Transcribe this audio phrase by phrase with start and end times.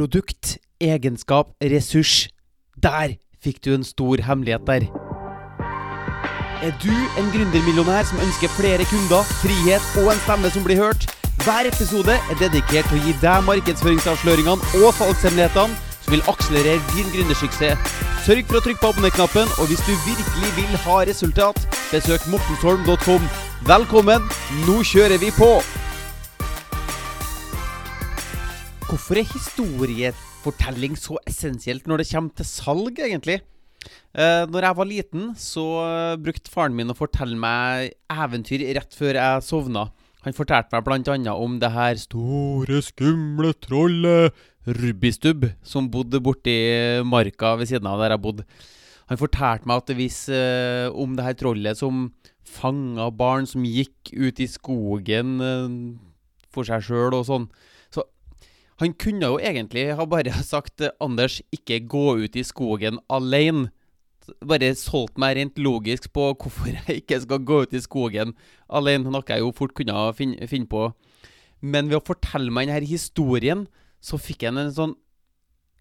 [0.00, 2.28] Produkt, egenskap, ressurs.
[2.82, 4.86] Der fikk du en stor hemmelighet der.
[6.64, 11.04] Er du en gründermillionær som ønsker flere kunder, frihet og en stemme som blir hørt?
[11.44, 15.76] Hver episode er dedikert til å gi deg markedsføringsavsløringene og salgshemmelighetene
[16.06, 17.92] som vil akselerere din gründersuksess.
[18.24, 21.60] Sørg for å trykke på abonner-knappen, og hvis du virkelig vil ha resultat,
[21.92, 23.28] besøk mortensholm.com.
[23.68, 24.32] Velkommen,
[24.64, 25.52] nå kjører vi på!
[28.90, 33.36] Hvorfor er historiefortelling så essensielt når det kommer til salg, egentlig?
[34.18, 38.98] Eh, når jeg var liten, så eh, brukte faren min å fortelle meg eventyr rett
[38.98, 39.84] før jeg sovna.
[40.26, 41.36] Han fortalte meg bl.a.
[41.36, 44.34] om det her store, skumle trollet
[44.66, 46.58] Rubistubb, som bodde borti
[47.06, 48.50] marka ved siden av der jeg bodde.
[49.06, 52.08] Han fortalte meg at det vis eh, om det her trollet som
[52.42, 55.74] fanga barn som gikk ut i skogen eh,
[56.50, 57.52] for seg sjøl og sånn.
[58.80, 63.68] Han kunne jo egentlig ha bare sagt 'Anders, ikke gå ut i skogen alene'.
[64.46, 68.34] Bare solgt meg rent logisk på hvorfor jeg ikke skal gå ut i skogen
[68.68, 70.92] alene, noe jeg jo fort kunne finne, finne på.
[71.60, 73.66] Men ved å fortelle meg denne historien,
[74.00, 74.94] så fikk jeg en sånn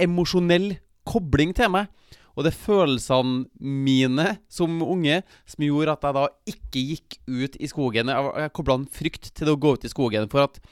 [0.00, 1.90] emosjonell kobling til meg.
[2.34, 7.58] Og det er følelsene mine som unge som gjorde at jeg da ikke gikk ut
[7.60, 8.08] i skogen.
[8.08, 10.30] Jeg kobla en frykt til det å gå ut i skogen.
[10.32, 10.62] For at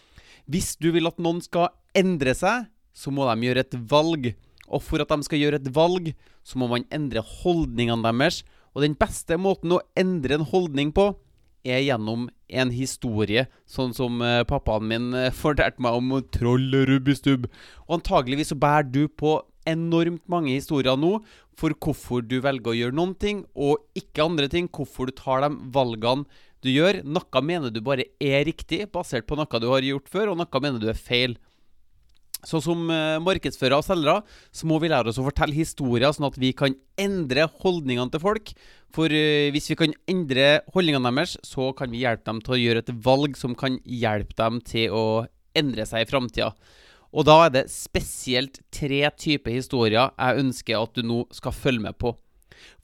[0.48, 4.32] hvis du vil at noen skal endre seg, så må de gjøre et valg.
[4.68, 6.12] Og for at de skal gjøre et valg,
[6.44, 8.42] så må man endre holdningene deres.
[8.74, 11.12] Og den beste måten å endre en holdning på,
[11.66, 16.86] er gjennom en historie, sånn som eh, pappaen min eh, fortalte meg om troll og
[16.88, 17.48] Rubistubb.
[17.88, 21.18] Og antageligvis så bærer du på enormt mange historier nå
[21.58, 24.70] for hvorfor du velger å gjøre noen ting, og ikke andre ting.
[24.72, 26.24] Hvorfor du tar de valgene
[26.64, 27.02] du gjør.
[27.06, 30.62] Noe mener du bare er riktig, basert på noe du har gjort før, og noe
[30.64, 31.36] mener du er feil.
[32.46, 34.22] Så som uh, markedsførere og selgere
[34.54, 38.22] så må vi lære oss å fortelle historier, sånn at vi kan endre holdningene til
[38.22, 38.52] folk.
[38.94, 42.60] For uh, hvis vi kan endre holdningene deres, så kan vi hjelpe dem til å
[42.62, 45.06] gjøre et valg som kan hjelpe dem til å
[45.58, 46.52] endre seg i framtida.
[47.08, 51.86] Og da er det spesielt tre typer historier jeg ønsker at du nå skal følge
[51.88, 52.12] med på.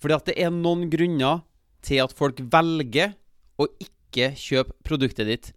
[0.01, 1.45] Fordi at det er noen grunner
[1.85, 3.13] til at folk velger
[3.61, 5.53] å ikke kjøpe produktet ditt.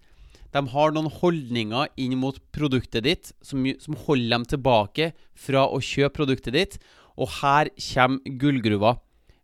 [0.55, 5.81] De har noen holdninger inn mot produktet ditt som, som holder dem tilbake fra å
[5.83, 6.79] kjøpe produktet ditt.
[7.17, 8.97] Og her kommer gullgruva.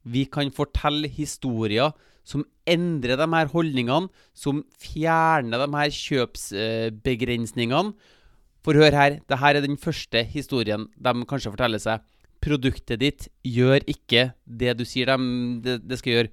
[0.04, 1.94] Vi kan fortelle historier
[2.28, 7.94] som endrer de her holdningene, som fjerner de her kjøpsbegrensningene.
[8.64, 12.00] For hør her, det her er den første historien de kanskje forteller seg.
[12.44, 15.18] Produktet ditt gjør ikke det du sier de,
[15.64, 16.32] det, det skal gjøre.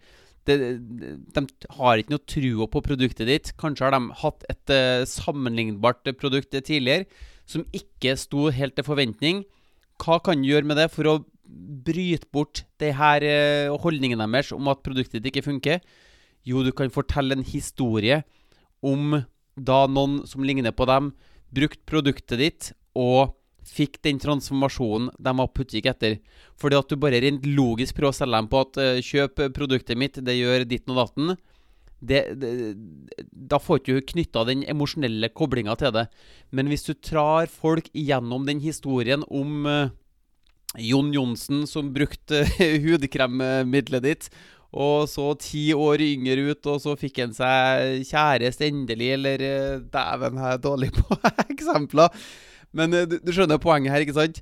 [0.49, 1.43] De, de,
[1.77, 3.51] har ikke noe trua på produktet ditt.
[3.61, 7.09] Kanskje har de hatt et uh, sammenlignbart produkt tidligere
[7.51, 9.43] som ikke sto helt til forventning.
[10.01, 11.17] Hva kan du gjøre med det for å
[11.85, 15.83] bryte bort det her uh, holdningen deres om at produktet ditt ikke funker?
[16.47, 18.23] Jo, du kan fortelle en historie
[18.81, 19.21] om
[19.61, 21.13] da noen som ligner på dem,
[21.53, 23.35] brukt produktet ditt og
[23.67, 26.19] fikk den transformasjonen de har puttet etter.
[26.61, 30.01] Fordi at du bare rent logisk prøver å selge dem på at uh, kjøp produktet
[30.01, 31.35] mitt, det gjør ditten og datten.
[32.01, 32.51] Det, det,
[33.29, 36.07] da får ikke du knytta den emosjonelle koblinga til det.
[36.57, 39.93] Men hvis du trar folk gjennom den historien om uh,
[40.81, 42.47] Jon Johnsen som brukte
[42.87, 44.31] hudkremmiddelet ditt,
[44.71, 49.43] og så ti år yngre ut, og så fikk han seg kjæreste endelig, eller
[49.91, 51.19] Dæven, jeg er dårlig på
[51.51, 52.15] eksempler.
[52.77, 54.41] Men uh, du, du, skjønner poenget her, ikke sant?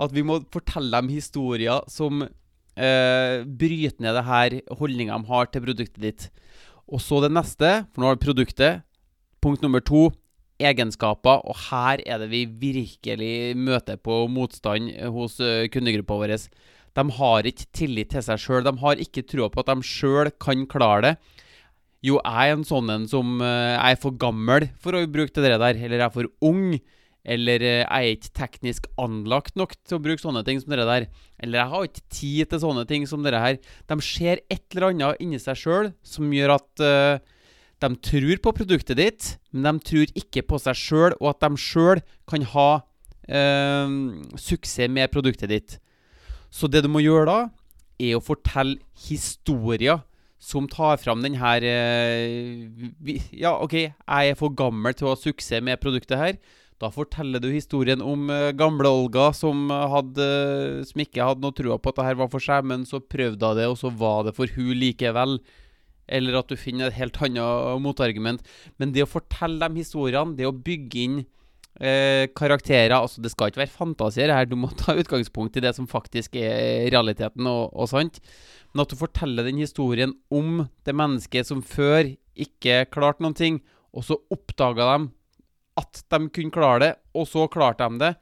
[0.00, 5.50] At vi må fortelle dem historier som eh, bryter ned det her holdninga de har
[5.50, 6.26] til produktet ditt.
[6.90, 8.82] Og så det neste, for nå har vi produktet.
[9.40, 10.10] Punkt nummer to
[10.60, 15.38] egenskaper, og her er det vi virkelig møter på motstand hos
[15.72, 16.34] kundegruppa vår.
[16.98, 18.66] De har ikke tillit til seg sjøl.
[18.66, 21.14] De har ikke trua på at de sjøl kan klare det.
[22.04, 25.52] Jo, jeg er en sånn en som jeg er for gammel for å bruke det
[25.52, 26.74] der, eller jeg er for ung.
[27.24, 30.86] Eller uh, jeg er ikke teknisk anlagt nok til å bruke sånne ting som det
[30.88, 31.08] der.
[31.42, 33.60] Eller jeg har ikke tid til sånne ting som det her.
[33.90, 37.20] De ser et eller annet inni seg sjøl som gjør at uh,
[37.80, 41.60] de tror på produktet ditt, men de tror ikke på seg sjøl, og at de
[41.60, 42.70] sjøl kan ha
[43.30, 45.74] suksess med produktet ditt.
[46.50, 47.36] Så det du må gjøre da,
[48.02, 50.00] er å fortelle historier
[50.40, 55.20] som tar fram den her eh, Ja, OK, jeg er for gammel til å ha
[55.20, 56.38] suksess med produktet her.
[56.80, 60.28] Da forteller du historien om uh, gamle Olga som, hadde,
[60.88, 63.50] som ikke hadde noe trua på at det her var for seg, men så prøvde
[63.50, 65.38] hun det, og så var det for hun likevel.
[66.10, 68.40] Eller at du finner et helt annet motargument.
[68.80, 71.20] Men det å fortelle de historiene, det å bygge inn
[71.78, 72.96] eh, karakterer.
[72.96, 74.48] Altså, det skal ikke være fantasier her.
[74.48, 78.20] Du må ta utgangspunkt i det som faktisk er realiteten og, og sant.
[78.72, 83.62] Men at du forteller den historien om det mennesket som før ikke klarte noen ting,
[83.90, 85.10] og så oppdaga de
[85.80, 88.14] at de kunne klare det, og så klarte de det.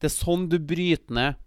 [0.00, 1.38] Det er sånn du bryter ned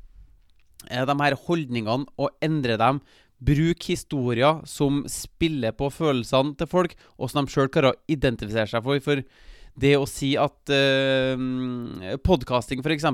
[0.89, 3.01] eh, de her holdningene og endrer dem.
[3.39, 8.83] Bruk historier som spiller på følelsene til folk, og som de sjøl å identifisere seg
[8.83, 8.99] for.
[9.05, 9.23] For
[9.79, 11.39] det å si at eh,
[12.25, 13.07] podkasting, f.eks.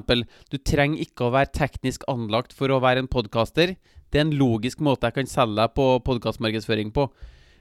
[0.49, 3.75] Du trenger ikke å være teknisk anlagt for å være en podkaster.
[4.09, 7.09] Det er en logisk måte jeg kan selge deg på podkastmarkedsføring på.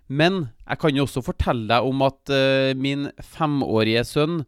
[0.08, 4.42] Men jeg kan jo også fortelle deg om at eh, min femårige sønn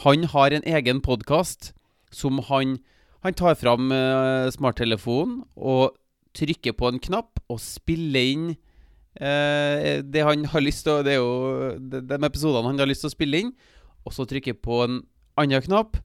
[0.00, 1.72] Han har en egen podkast
[2.12, 2.78] som han
[3.22, 5.94] Han tar fram uh, smarttelefonen og
[6.34, 11.20] trykker på en knapp og spiller inn uh, det han har lyst til Det er
[11.20, 13.52] jo de, de episodene han har lyst til å spille inn
[14.02, 15.00] og så trykker på en
[15.40, 15.98] annen knapp.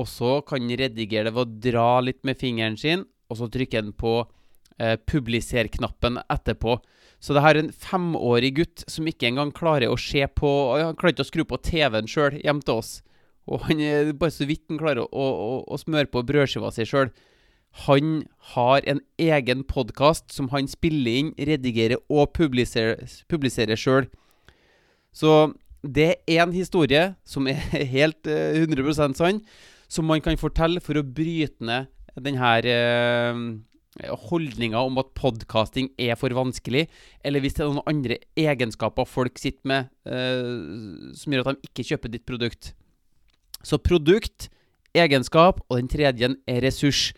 [0.00, 3.50] Og så kan han redigere det ved å dra litt med fingeren sin, og så
[3.52, 4.14] trykker han på
[4.80, 6.78] eh, publiser-knappen etterpå.
[7.20, 10.50] Så det her er en femårig gutt som ikke engang klarer å se på
[10.80, 12.92] Han klarer ikke å skru på TV-en sjøl hjemme til oss.
[13.50, 16.86] Og han er bare så vidt han klarer å, å, å smøre på brødskiva si
[16.88, 17.10] sjøl.
[17.86, 18.24] Han
[18.54, 24.08] har en egen podkast som han spiller inn, redigerer og publiserer sjøl.
[25.12, 25.52] Så
[25.82, 27.60] det er en historie som er
[27.96, 29.42] helt uh, eh, 100% sann,
[29.90, 31.90] som man kan fortelle for å bryte ned
[32.20, 32.54] denne
[33.98, 36.86] uh, holdninga om at podkasting er for vanskelig,
[37.24, 41.70] eller hvis det er noen andre egenskaper folk sitter med eh, som gjør at de
[41.70, 42.72] ikke kjøper ditt produkt.
[43.66, 44.48] Så produkt,
[44.96, 47.10] egenskap, og den tredje er ressurs.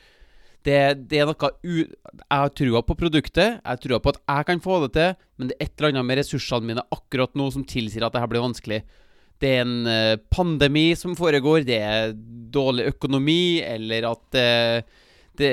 [0.62, 0.78] Det,
[1.10, 4.46] det, er noe u Jeg har trua på produktet, jeg har trua på at jeg
[4.46, 7.48] kan få det til, men det er et eller annet med ressursene mine akkurat nå
[7.50, 8.82] som tilsier at dette blir vanskelig.
[9.42, 12.12] Det er en uh, pandemi som foregår, det er
[12.54, 15.00] dårlig økonomi, eller at uh,
[15.42, 15.52] det,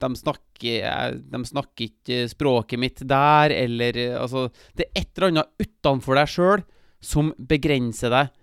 [0.00, 5.66] de, snakker, de snakker ikke språket mitt der, eller Altså Det er et eller annet
[5.66, 6.66] utenfor deg sjøl
[7.04, 8.34] som begrenser deg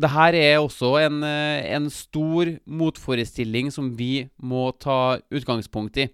[0.00, 6.08] det her er også en, eh, en, stor motforestilling som vi må ta utgangspunkt i.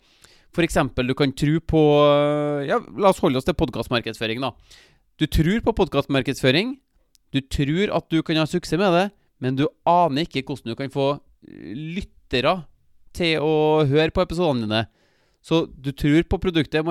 [0.57, 0.79] F.eks.
[0.97, 4.53] du kan tro på eh, ja, La oss holde oss til podkastmarkedsføring, da.
[5.21, 6.77] Du tror på podkastmarkedsføring.
[7.33, 9.07] Du tror at du kan ha suksess med det,
[9.41, 11.15] men du aner ikke hvordan du kan få
[12.27, 12.67] lyttere
[13.15, 14.87] til å høre på episodene dine.
[15.47, 16.83] Så du tror på produktet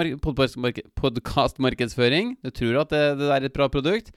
[0.95, 2.37] podkastmarkedsføring.
[2.41, 4.11] Du tror at det, det er et bra produkt.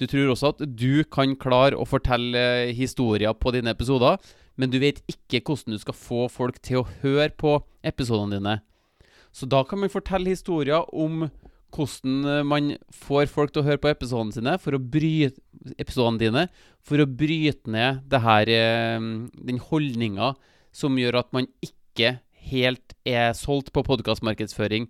[0.00, 4.16] Du tror også at du kan klare å fortelle historier på dine episoder,
[4.56, 8.60] men du vet ikke hvordan du skal få folk til å høre på episodene dine.
[9.32, 11.28] Så da kan man fortelle historier om
[11.72, 15.40] hvordan man får folk til å høre på episodene sine for å bryte,
[15.80, 16.46] episodene dine
[16.84, 20.34] for å bryte ned det her, eh, den holdninga
[20.72, 22.16] som gjør at man ikke
[22.52, 24.88] helt er solgt på podkastmarkedsføring.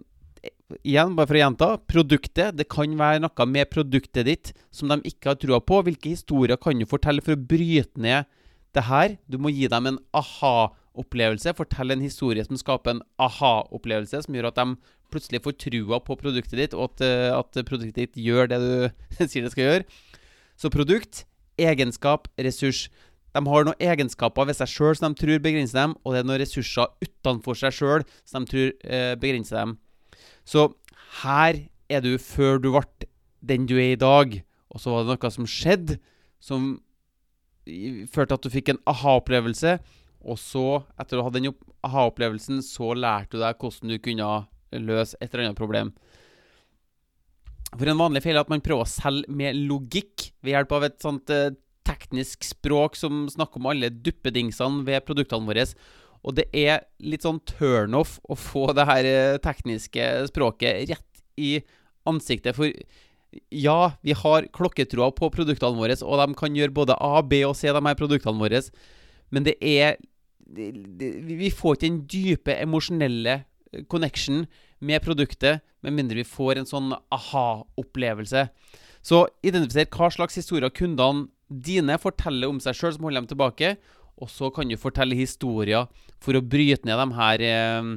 [0.87, 1.79] Igjen, bare for å gjenta.
[1.90, 2.57] Produktet.
[2.57, 5.83] Det kan være noe med produktet ditt som de ikke har trua på.
[5.83, 8.25] Hvilke historier kan du fortelle for å bryte ned
[8.73, 9.19] det her?
[9.26, 10.81] Du må gi dem en aha-opplevelse.
[10.94, 14.76] Fortell en historie som skaper en aha-opplevelse, som gjør at de
[15.11, 19.26] plutselig får trua på produktet ditt, og at, eh, at produktet ditt gjør det du
[19.30, 19.85] sier det skal gjøre.
[20.59, 21.25] Så produkt,
[21.59, 22.88] egenskap, ressurs.
[23.35, 26.28] De har noen egenskaper ved seg sjøl som de tror begrenser dem, og det er
[26.28, 29.76] noen ressurser utenfor seg sjøl som de tror eh, begrenser dem.
[30.44, 30.73] Så
[31.23, 32.85] her er du før du ble
[33.40, 34.40] den du er i dag.
[34.70, 35.99] Og så var det noe som skjedde,
[36.42, 36.75] som
[38.12, 39.78] førte at du fikk en aha-opplevelse.
[40.20, 41.50] Og så, etter å ha den
[41.86, 44.30] aha-opplevelsen, så lærte du deg hvordan du kunne
[44.76, 45.94] løse et eller annet problem.
[47.70, 50.86] For en vanlig feil er at man prøver å selge med logikk ved hjelp av
[50.88, 51.52] et sånt eh,
[51.86, 55.66] teknisk språk som snakker om alle duppedingsene ved produktene våre.
[56.26, 61.54] Og det er litt sånn turnoff å få det her eh, tekniske språket rett i
[62.10, 62.58] ansiktet.
[62.58, 62.74] For
[63.54, 67.54] ja, vi har klokketroa på produktene våre, og de kan gjøre både A, B og
[67.58, 68.64] C, de her produktene våre.
[69.30, 70.00] Men det er
[70.50, 74.45] Vi får ikke den dype emosjonelle eh, connection
[74.80, 78.49] med produktet, med mindre vi får en sånn aha-opplevelse.
[79.04, 83.75] Så identifiser hva slags historier kundene dine forteller om seg sjøl, som holder dem tilbake.
[84.21, 85.88] Og så kan du fortelle historier
[86.21, 87.92] for å bryte ned de her eh,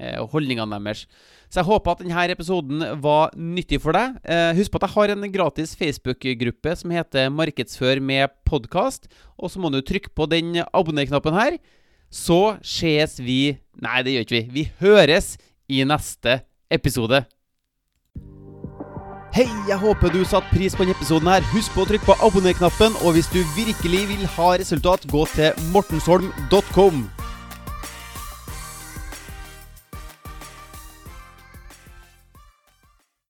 [0.00, 1.04] eh, holdningene deres.
[1.46, 4.16] Så jeg håper at denne episoden var nyttig for deg.
[4.24, 9.06] Eh, husk på at jeg har en gratis Facebook-gruppe som heter Markedsfør med podkast.
[9.38, 11.60] Og så må du trykke på den abonner-knappen her.
[12.12, 14.44] Så ses vi Nei, det gjør ikke vi.
[14.52, 15.34] Vi høres
[15.68, 16.40] i neste
[16.72, 17.26] episode.
[19.36, 21.28] Hei, jeg håper du satte pris på denne episoden.
[21.28, 22.96] her Husk på å trykke på abonner-knappen.
[23.04, 27.04] Og hvis du virkelig vil ha resultat, gå til mortensholm.com.